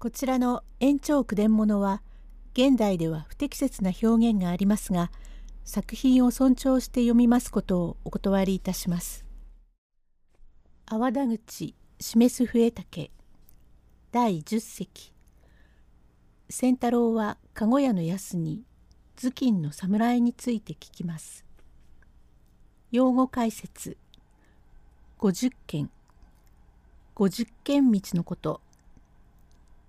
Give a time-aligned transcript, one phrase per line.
[0.00, 2.00] こちらの延長句伝物は
[2.54, 5.10] 現代では不適切な表現がありますが
[5.62, 9.26] 作品を尊重して読みますことをお断りいたします。
[10.86, 13.10] 泡田口示す笛竹
[14.10, 15.12] 第10席
[16.48, 18.62] 仙太郎は籠屋の安に
[19.16, 21.44] 頭巾の侍について聞きます。
[22.90, 23.98] 用語解説
[25.18, 25.90] 50件
[27.16, 28.62] 50軒道のこと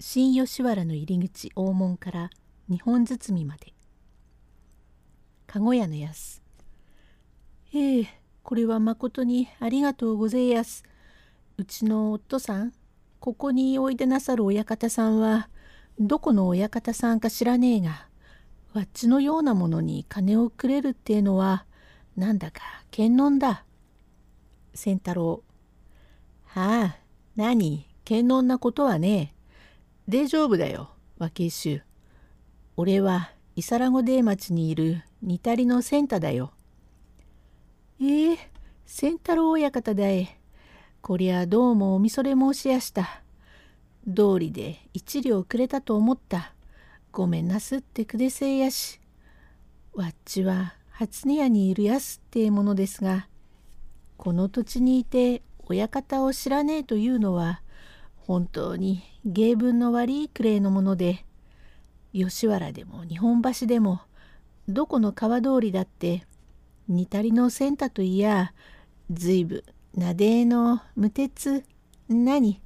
[0.03, 2.31] 新吉原の入り口大門から
[2.67, 3.71] 日本包まで。
[5.45, 6.41] 籠屋のやす
[7.71, 8.07] ええ
[8.41, 10.83] これはまことにありがとうごぜえやす。
[11.57, 12.73] うちの夫さん
[13.19, 15.49] ここにおいでなさる親方さんは
[15.99, 18.07] どこの親方さんか知らねえが
[18.73, 21.67] わっちのようなものに金をくれるっていうのは
[22.17, 23.65] なんだか検問だ。
[24.73, 25.43] 仙太郎。
[26.45, 26.97] はあ
[27.35, 27.85] 何？
[28.03, 29.40] 検問なことはねえ。
[30.11, 30.89] 大丈夫だよ
[31.19, 31.83] 若い衆
[32.75, 36.51] 俺は伊皿子出町にいる似たりの仙太だよ。
[38.01, 38.37] ええー、
[38.85, 40.37] 仙太郎親方だえ。
[41.01, 43.23] こりゃどうもおみそれ申しやした。
[44.05, 46.55] 道理で一両くれたと思った。
[47.13, 48.99] ごめんなすってくでせいやし。
[49.93, 53.29] わっちは初音屋にいるやすってえものですが、
[54.17, 57.61] この土地にいて親方を知らねえというのは、
[58.27, 61.25] 本当に芸文の悪いくれいのもので、
[62.13, 64.01] 吉原でも日本橋でも
[64.67, 66.25] どこの川通りだって
[66.87, 68.53] 似たりのセンタといや
[69.11, 69.63] ずいぶ
[69.95, 71.63] なでえの無鉄
[72.09, 72.61] 何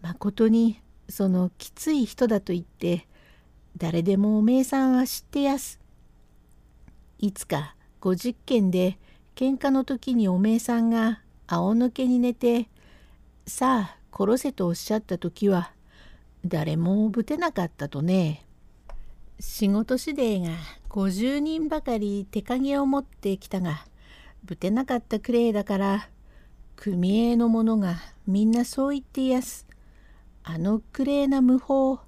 [0.00, 3.06] まことにそのきつい人だと言って
[3.76, 5.80] 誰でもおめえさんは知ってやす。
[7.18, 8.98] いつかご実験で
[9.36, 12.68] 喧嘩の時におめえさんが仰向けに寝て
[13.46, 15.72] さあ殺せとおっしゃった時は
[16.44, 18.44] 誰もぶてなかったとね。
[19.40, 20.50] 仕事次第が
[20.90, 23.86] 50人ばかり手影を持ってきたが
[24.44, 26.08] ぶてなかったくれいだから
[26.76, 29.66] 組合の者がみんなそう言ってやす。
[30.44, 32.00] あのくれいな無法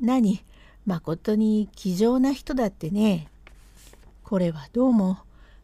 [0.00, 0.44] 何？
[0.86, 3.28] まことに気丈な人だってね。
[4.22, 5.18] これはどうも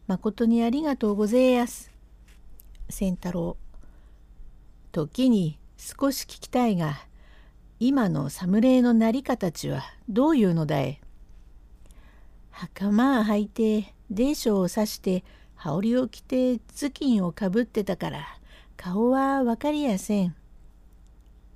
[0.07, 1.91] まことにありがとうごぜえやす。
[2.89, 3.57] 仙太郎
[4.91, 6.95] 時に少し聞きたいが
[7.79, 11.01] 今の侍のなり形はどういうのだい?
[12.51, 15.25] 袴を履いて泥章を刺して
[15.55, 18.25] 羽織を着て頭巾をかぶってたから
[18.77, 20.35] 顔は分かりやせん。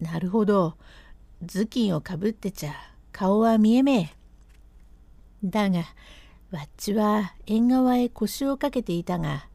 [0.02, 0.76] なるほど
[1.46, 2.74] 頭巾をかぶってちゃ
[3.12, 4.10] 顔は見えめえ。
[5.44, 5.80] だが
[6.52, 9.48] わっちは縁側へ腰をかけていたが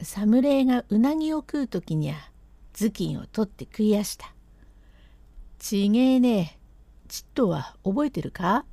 [0.00, 2.29] 侍がうなぎを食う時にゃ
[2.72, 4.32] 頭巾を取って食いやした。
[5.58, 6.58] ちげえね
[7.08, 8.64] ちっとは覚えてるか？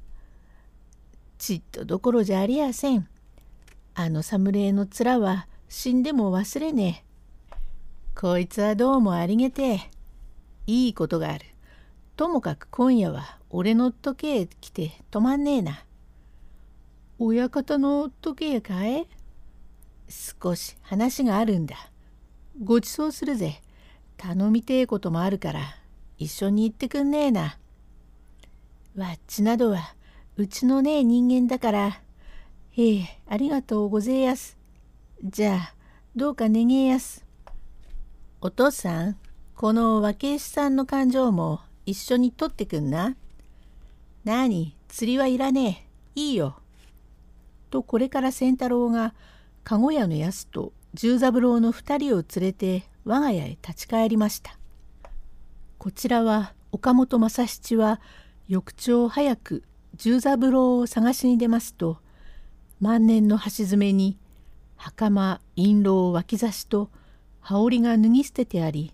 [1.37, 3.07] ちっとどころじゃありやせん。
[3.95, 7.57] あの侍の面は死んでも忘れねえ。
[8.19, 9.89] こいつはどうもありげて。
[10.65, 11.45] いいことがある。
[12.15, 15.83] ともかく今夜は俺の時計来て止まんねえな。
[17.19, 19.07] 親方の時計かえ
[20.09, 21.75] 少し話があるんだ。
[22.63, 23.61] ごちそうするぜ。
[24.17, 25.61] 頼みてえこともあるから
[26.17, 27.57] 一緒に行ってくんねえな。
[28.95, 29.93] わっちなどは
[30.35, 32.01] うちのねえ人間だから。
[32.71, 34.57] へえ、ありがとうごぜえやす。
[35.23, 35.73] じゃあ、
[36.15, 37.25] どうか願えやす。
[38.41, 39.17] お父さん、
[39.55, 43.15] この若石さんの感情も一緒に取ってくんな。
[44.23, 46.19] なに、釣りはいらねえ。
[46.19, 46.59] いいよ。
[47.69, 49.13] とこれから仙太郎が
[49.63, 54.57] 籠屋のやすと十三郎の二人を連れて我が家へ立ち返りました。
[55.77, 58.01] こちらは岡本正七は
[58.49, 59.63] 翌朝早く
[59.95, 61.99] 十三郎を探しに出ますと
[62.81, 64.17] 万年の端詰めに
[64.75, 66.89] 袴印籠脇差しと
[67.39, 68.91] 羽織が脱ぎ捨ててあり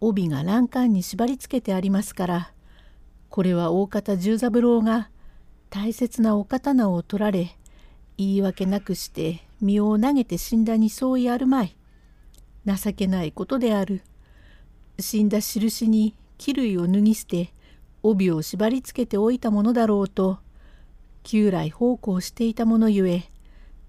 [0.00, 2.52] 帯が欄干に縛りつけてありますから
[3.28, 5.10] これは大方十三郎が
[5.68, 7.56] 大切なお刀を取られ
[8.16, 11.76] 言い訳なくして身を投げて死んだにそうやるまい
[12.66, 14.02] 情けないことである
[14.98, 17.52] 死んだ印に衣類を脱ぎ捨て
[18.02, 20.38] 帯を縛りつけておいたものだろうと
[21.22, 23.24] 旧来奉公していたものゆえ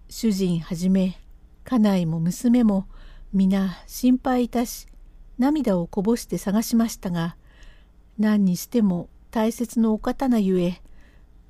[0.09, 1.17] 主人はじめ
[1.63, 2.87] 家内も娘も
[3.33, 4.87] 皆心配いたし
[5.37, 7.35] 涙をこぼして探しましたが
[8.17, 10.81] 何にしても大切のお刀ゆえ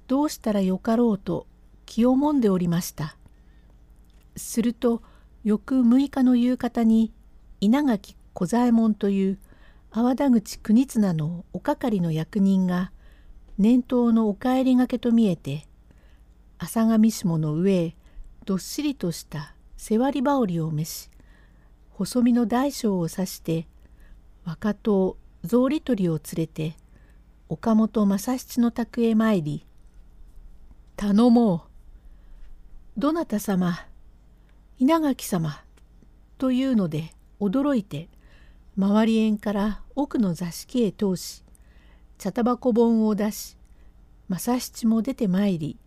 [0.08, 1.46] どうしたらよかろうと
[1.86, 3.16] 気をもんでおりました。
[4.36, 5.02] すると
[5.46, 7.14] 翌6日の夕方に
[7.62, 9.40] 稲垣小左衛門という
[9.92, 12.92] 粟田口国綱のお係の役人が
[13.60, 15.68] 念頭のお帰りがけと見えて
[16.58, 17.96] 浅上下の上へ
[18.46, 21.12] どっしりとした背割り羽織を召し
[21.92, 23.68] 細身の大将を指して
[24.46, 26.76] 若党草履取りを連れて
[27.50, 29.64] 岡本正七の宅へ参り
[30.98, 31.62] 「頼もう。
[32.98, 33.78] どなた様
[34.78, 35.62] 稲垣様」
[36.38, 38.10] というので驚いて
[38.78, 41.44] 周り縁から奥の座敷へ通し
[42.18, 43.58] 茶タバコ本を出し
[44.28, 45.78] 正七も出てまいり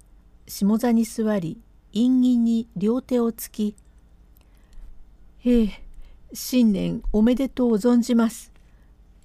[0.46, 1.61] 下座に座り
[1.93, 3.76] 陰銀に両手をつき
[5.40, 5.85] 「へえ
[6.32, 8.52] 新年おめでとう存じます。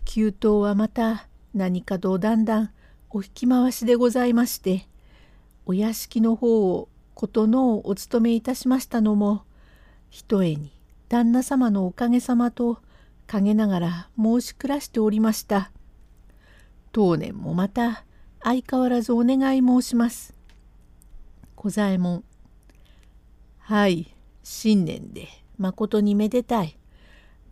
[0.05, 2.71] 急騰はまた何かとだんだん
[3.09, 4.87] お引き回しでございまして
[5.65, 9.43] お屋敷の方をことのをお務めいたしましたのも
[10.13, 10.69] ひとえに
[11.09, 12.77] 旦那様のおかげさまと
[13.25, 15.71] 陰ながら申し暮らしておりました。
[16.91, 18.05] 当年もまた
[18.43, 20.35] 相変わらずお願い申します。
[21.55, 22.23] 小左衛門。
[23.57, 24.13] はい、
[24.43, 26.77] 新年でまことにめでたい。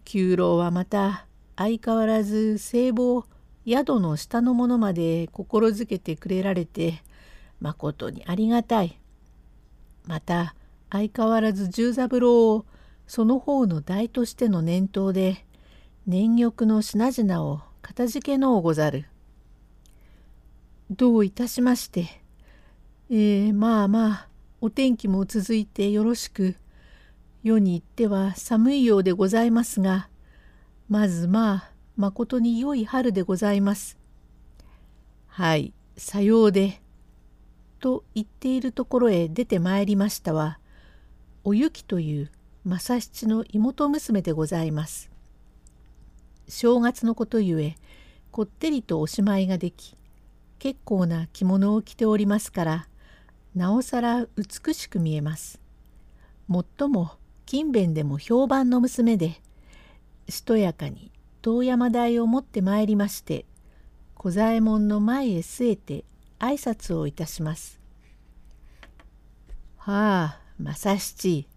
[0.06, 1.26] 九郎はまた
[1.56, 3.26] 相変わらず聖母
[3.66, 7.02] 宿の下の者まで心づけてくれられて
[7.60, 9.00] まことにありがたい。
[10.06, 10.54] また
[10.92, 12.66] 相変わらず十三郎を
[13.08, 15.46] その方の代としての念頭で
[16.06, 19.06] 年玉の品々をかたじけのうござる。
[20.90, 22.22] どういたしまして。
[23.10, 24.28] えー、まあまあ
[24.62, 26.56] お天気も続いてよろしく
[27.44, 30.08] 世に行っては寒いようでございますが
[30.88, 33.98] まずまあまことに良い春でございます。
[35.28, 36.82] はい、さようで。
[37.80, 40.60] と言っているところへ出てまいりましたは、
[41.44, 42.32] おゆきという
[42.66, 45.10] 正七の妹娘でございます。
[46.48, 47.76] 正月のことゆえ、
[48.30, 49.98] こってりとおしまいができ、
[50.60, 52.88] 結構な着物を着ておりますから、
[53.56, 55.60] なおさら美しく見えます。
[56.48, 57.14] もっとも
[57.48, 59.42] 勤勉でも評判の娘で、
[60.30, 61.12] しとやかに
[61.42, 63.46] 遠山台を持ってまいりまして
[64.14, 66.06] 小左衛門の前へ据えて
[66.40, 67.80] 挨拶をいたします。
[69.78, 71.48] はあ正七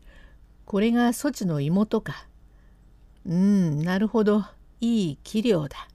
[0.65, 2.27] これがそちの妹か。
[3.27, 4.45] うんなるほど
[4.81, 5.89] いい器量だ。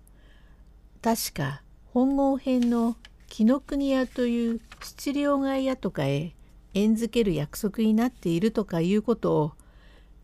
[1.01, 1.61] 確か
[1.93, 2.95] 本郷編の
[3.27, 6.33] 紀ノ国屋という七両替屋とかへ
[6.73, 9.51] 縁づける約束になっているとかいうことを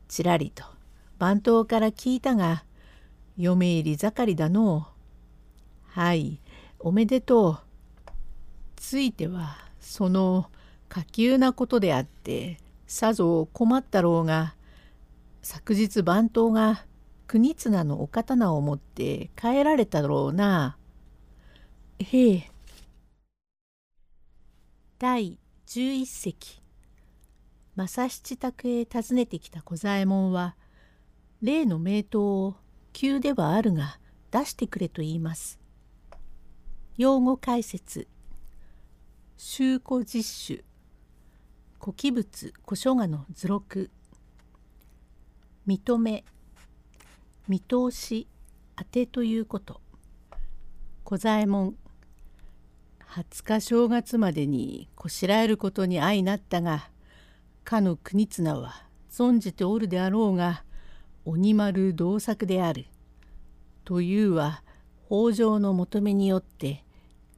[0.07, 0.63] ちらりと
[1.17, 2.63] 番頭から聞いたが
[3.37, 4.95] 嫁入り盛りだのう
[5.95, 6.41] はい、
[6.77, 7.57] おめでとう。
[8.75, 10.49] ついては、その、
[10.89, 14.55] 下級なことであって、さぞ困ったろうが、
[15.41, 16.85] 昨日番頭が
[17.27, 20.77] 国綱のお刀を持って帰られたろうな。
[21.99, 22.51] へえ。
[24.99, 26.61] 第11席
[27.75, 30.55] 正七宅へ訪ねてきた小左衛門は
[31.41, 32.55] 例の名刀を
[32.93, 33.99] 急ではあるが
[34.31, 35.59] 出してくれと言います。
[36.97, 38.07] 用語解説
[39.37, 40.74] 修古実種
[41.85, 43.91] 古器物古書画の図録
[45.67, 46.25] 認め
[47.47, 48.27] 見通し
[48.75, 49.81] 当てということ
[51.03, 51.75] 小左衛門
[53.07, 56.89] 20日正月までにこしらえることに相なったが
[57.63, 60.63] かの国綱は存じておるであろうが
[61.23, 62.87] 鬼丸同作である。
[63.83, 64.63] というは
[65.05, 66.83] 北条の求めによって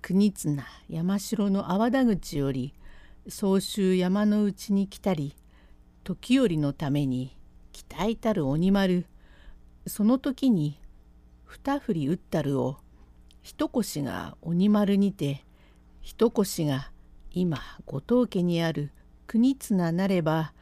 [0.01, 2.73] 国綱山城の阿波田口より
[3.29, 5.35] 総州山の内に来たり
[6.05, 7.35] 時折のために
[7.73, 9.05] 期待たる鬼丸
[9.85, 10.79] その時に
[11.45, 12.77] 二振り打ったるを
[13.41, 15.43] 一腰が鬼丸にて
[16.01, 16.91] 一腰が
[17.31, 18.91] 今後藤家にある
[19.27, 20.53] 国綱なれば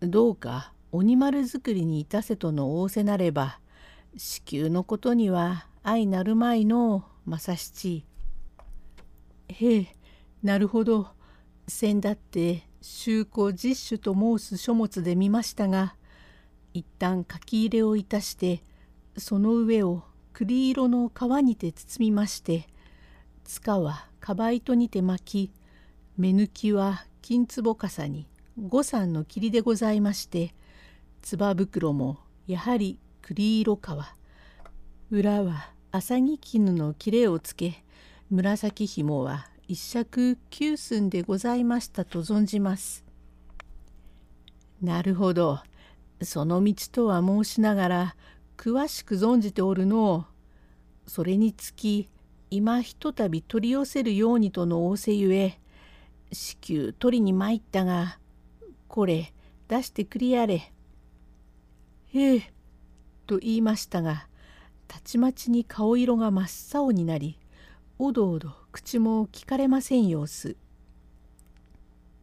[0.00, 3.58] どうか鬼丸作りにいたせとの仰せなれば
[4.16, 8.04] 子宮のことには愛なるまいの正七。
[9.48, 9.86] へえ
[10.42, 11.15] なるほど
[11.68, 15.96] 先だって修行実種と申す書物で見ましたが
[16.72, 18.62] 一旦書き入れをいたして
[19.16, 22.66] その上を栗色の皮にて包みまして
[23.44, 25.52] 塚はかば糸にて巻き
[26.16, 30.54] 目抜きは金壺笠に五三の霧でございまして
[31.22, 33.80] つば袋もやはり栗色皮。
[35.10, 37.84] 裏は浅木絹の切れをつけ
[38.30, 43.04] 紫紐は一尺九寸でございましたと存じます。
[44.80, 45.60] なるほど
[46.22, 48.16] その道とは申しながら
[48.56, 50.26] 詳しく存じておるの
[51.06, 52.08] それにつき
[52.50, 55.58] 今ひとたび取り寄せるようにとの仰せゆえ
[56.30, 58.18] 至急取りに参ったが
[58.86, 59.32] これ
[59.68, 60.72] 出してくりやれ。
[62.14, 62.52] へえ
[63.26, 64.28] と言いましたが
[64.86, 67.40] たちまちに顔色が真っ青になり
[67.98, 70.54] おどおど口も聞かれません様子。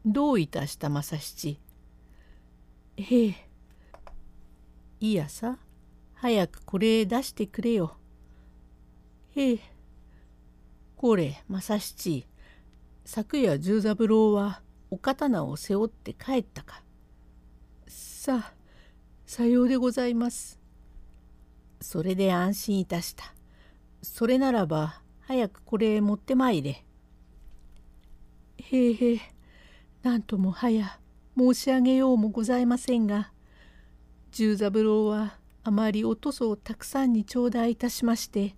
[0.05, 1.59] どういたした正七。
[2.95, 3.49] へえ。
[4.99, 5.57] いやさ
[6.13, 7.97] 早くこれ出してくれよ。
[9.35, 9.59] へえ。
[10.95, 12.27] これ正七
[13.03, 16.83] 昨夜十三郎はお刀を背負って帰ったか。
[17.87, 18.53] さあ
[19.25, 20.59] さようでございます。
[21.81, 23.33] それで安心いたした。
[24.03, 26.83] それならば早くこれ持ってまいれ。
[28.57, 29.19] へえへえ
[30.01, 30.99] なんとも早
[31.37, 33.31] 申し上げようもございませんが
[34.31, 38.55] 十三郎はあまりおとそをたくさんに頂戴いたしまして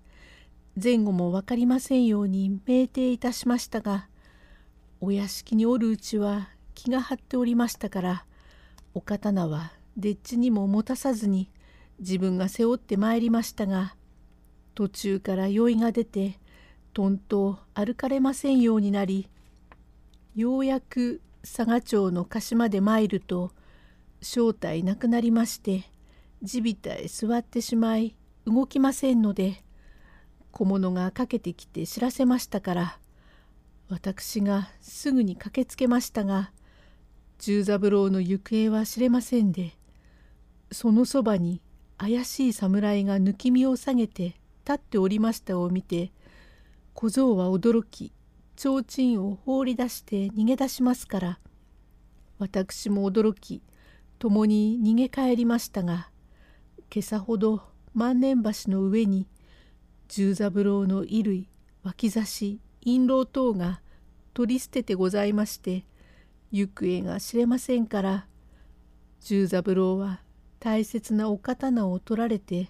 [0.82, 4.08] 前後も分かりませんように酩酊いたしましたが
[5.02, 8.26] お屋敷におるうちは気が張っておりましたから
[8.94, 11.50] お刀はでっちにも持たさずに
[12.00, 13.96] 自分が背負ってまいりましたが
[14.74, 16.40] 途中から酔いが出て
[16.96, 19.28] とんと歩かれませんようになり
[20.34, 23.52] ようやく佐賀町の鹿島で参ると
[24.22, 25.84] 正体なくなりまして
[26.42, 28.16] 地びたへ座ってしまい
[28.48, 29.62] 動きませんので
[30.52, 32.98] 小物がかけてきて知らせましたから
[33.90, 36.52] 私がすぐに駆けつけましたが
[37.40, 39.74] 十三郎の行方は知れませんで
[40.72, 41.62] そのそばに
[41.98, 46.14] 怪しい侍が抜き身を下げて立っておりましたを見て
[46.96, 48.14] 小僧は驚き
[48.56, 51.40] 提灯を放り出して逃げ出しますから
[52.40, 53.62] 私も驚き
[54.18, 56.10] 共に逃げ帰りましたが
[56.90, 59.28] 今朝ほど万年橋の上に
[60.08, 61.50] 十三郎の衣類
[61.84, 63.82] 脇差し印籠等が
[64.34, 65.84] 取り捨ててございまして
[66.54, 68.26] 行方が知れませんから
[69.20, 70.22] 十三郎は
[70.62, 72.70] 大切なお刀を取られて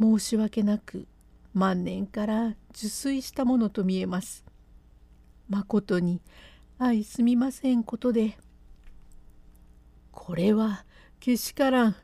[0.00, 1.08] 申し訳なく
[1.58, 4.44] 万年から受水したものと見えます。
[5.48, 6.22] まことに
[6.78, 8.38] 相すみませんことで。
[10.12, 10.84] これは
[11.18, 11.96] けしからん。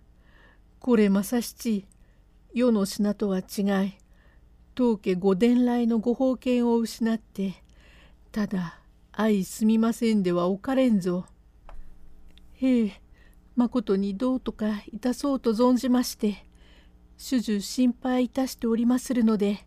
[0.80, 1.86] これ正七
[2.52, 3.94] 世の品とは違い
[4.74, 7.54] 当家御伝来のご宝剣を失って
[8.32, 8.80] ただ
[9.16, 11.26] 相すみませんではおかれんぞ。
[12.54, 13.00] へえ
[13.54, 16.44] まことにどうとかいたそうと存じまして
[17.16, 19.66] 主従心配いたしておりまするので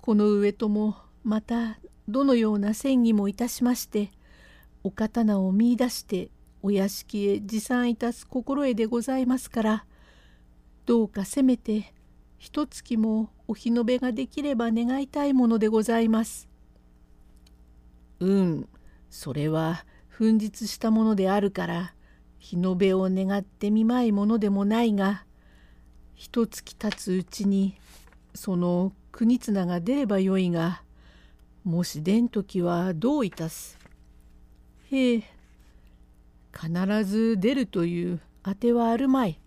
[0.00, 4.10] この上ともまたどのような戦議もいたしまして
[4.82, 6.30] お刀を見いだして
[6.62, 9.84] お屋敷へ持参いたす心得でございますから
[10.86, 11.92] どうかせめて
[12.38, 16.48] 一月もお日延べができれば願いたいものでございます。
[18.20, 18.68] うん
[19.10, 21.94] それは紛日したものであるから
[22.38, 25.24] 日延べを願ってみまいものでもないが
[26.20, 27.76] 一月経つうちに
[28.34, 30.82] その国綱が出ればよいが
[31.62, 33.78] もし出ん時はどういたす？
[34.90, 35.22] へえ
[36.52, 39.38] 必ず出るというあてはあるまい。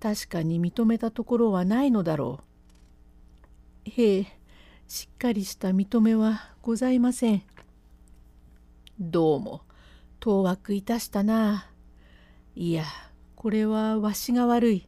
[0.00, 2.40] 確かに認めたところはないのだろ
[3.86, 3.90] う。
[3.90, 4.26] へえ
[4.86, 7.42] しっかりした認めはございません。
[8.98, 9.62] どうも
[10.20, 11.70] 当惑いたしたな。
[12.54, 12.84] いや
[13.34, 14.86] これはわしが悪い。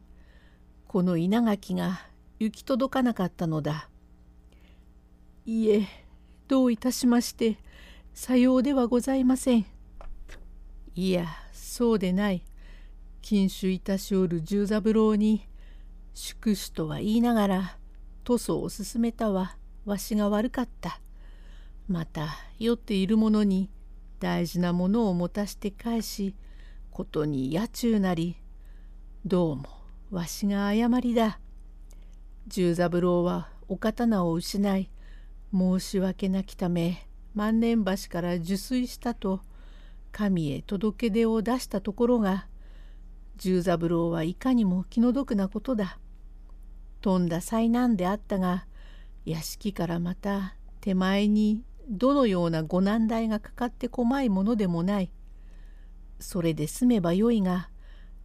[0.93, 2.01] この稲垣が
[2.37, 3.89] 行き届かなかったのだ。
[5.43, 5.87] いえ
[6.47, 7.57] どういたしまして
[8.13, 9.65] さようではございません。
[10.93, 12.43] いやそうでない。
[13.23, 15.49] 禁酒いたしおる十三郎に
[16.13, 17.77] 祝手とは言いながら
[18.23, 21.01] 塗装を勧めたはわしが悪かった。
[21.87, 23.71] また酔っている者に
[24.19, 26.35] 大事なものを持たして返し
[26.91, 28.35] ことに野中なり。
[29.25, 29.82] どうも。
[30.13, 31.39] わしが誤りだ
[32.45, 34.91] 十三郎はお刀を失い
[35.51, 39.41] 申し訳なきため万年橋から受水したと
[40.11, 42.45] 神へ届け出を出したところが
[43.37, 45.97] 十三郎はいかにも気の毒なことだ。
[47.01, 48.67] とんだ災難であったが
[49.25, 55.11] 屋敷からまた手前にどのようなご難題がかかってこまいものでもない。
[56.19, 57.71] それで済めばよいが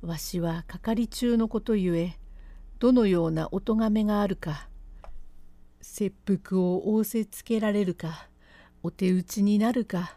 [0.02, 2.16] わしは係中のことゆえ
[2.78, 4.68] どのようなお咎めがあるか
[5.80, 8.28] 切腹を仰せつけられるか
[8.82, 10.16] お手打ちになるか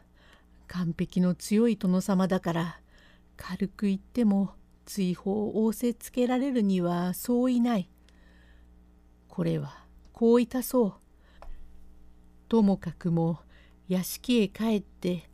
[0.68, 2.80] 完璧の強い殿様だから
[3.38, 4.54] 軽く言っても
[4.86, 7.90] 追放を仰せつけられるにはそういない。
[9.28, 10.94] これはこういたそう。
[12.48, 13.40] ともかくも
[13.88, 15.30] 屋敷へ帰って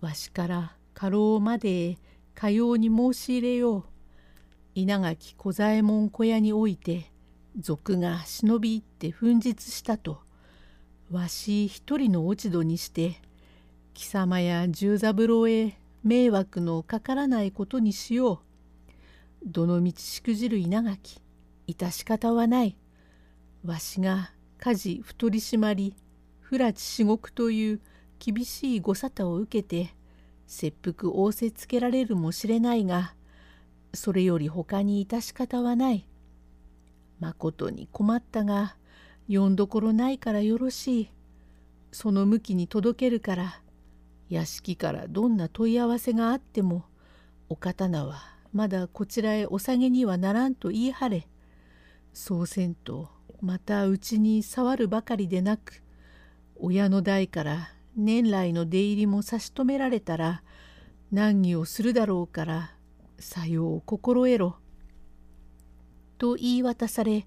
[0.00, 1.98] わしから家老までへ
[2.40, 3.84] かように申し入れよう。
[4.74, 7.12] 稲垣小左衛門小屋において
[7.58, 10.22] 賊が忍び入って紛失したと
[11.10, 13.16] わし一人の落ち度にして
[13.92, 18.38] 貴様や十三郎へ迷惑のかからないことにしよう。
[19.44, 21.20] どのみちしくじる稲垣
[21.68, 22.74] 致し方はない。
[23.66, 25.94] わしが家事太り締まり
[26.40, 27.80] 不埒至極という
[28.18, 29.94] 厳しいご沙汰を受けて
[30.50, 33.14] 切腹仰せつけられるもしれないが
[33.94, 36.08] それより他に致し方はない。
[37.20, 38.74] まことに困ったが
[39.28, 41.10] 読んどころないからよろしい。
[41.92, 43.60] その向きに届けるから
[44.28, 46.84] 屋敷からどんな問い合わせがあっても
[47.48, 48.20] お刀は
[48.52, 51.28] まだこちらへお下げにはならんと言い張れ。
[52.12, 53.08] そうせんと
[53.40, 55.84] またうちに触るばかりでなく
[56.56, 60.42] 親の代から年来の出入りも差し止められたら
[61.12, 62.74] 難儀をするだろうから
[63.18, 64.56] さよう心得ろ。
[66.18, 67.26] と言い渡され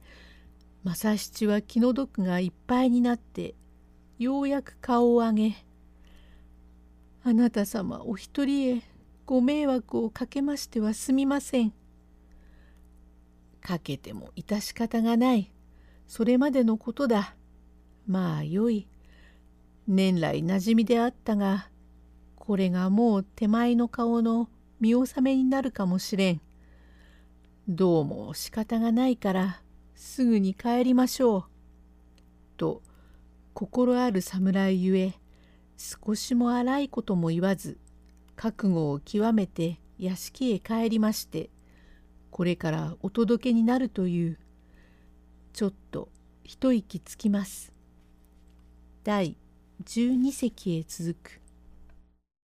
[0.83, 3.55] 正七は気の毒がいっぱいになって
[4.19, 5.55] ようやく顔を上げ
[7.23, 8.81] 「あなた様お一人へ
[9.25, 11.73] ご迷惑をかけましてはすみません」
[13.61, 15.53] かけても致し方がない。
[16.05, 17.35] それまでのことだ。
[18.05, 18.87] まあよい。
[19.87, 21.69] 年来馴染みであったが、
[22.35, 24.49] これがもう手前の顔の
[24.79, 26.41] 見納めになるかもしれん。
[27.67, 29.61] どうも仕方がないから
[29.95, 31.43] すぐに帰りましょう。
[32.57, 32.81] と
[33.53, 35.13] 心ある侍ゆえ
[35.77, 37.77] 少しも荒いことも言わず
[38.35, 41.49] 覚悟を極めて屋敷へ帰りまして
[42.31, 44.39] これからお届けになるという
[45.53, 46.09] ちょっと
[46.43, 47.71] 一息つきます。
[49.03, 49.37] 第
[49.83, 51.42] 12席へ続く。